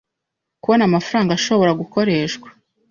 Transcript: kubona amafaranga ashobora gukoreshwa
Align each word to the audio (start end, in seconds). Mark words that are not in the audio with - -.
kubona 0.61 0.83
amafaranga 0.89 1.31
ashobora 1.37 1.77
gukoreshwa 1.81 2.47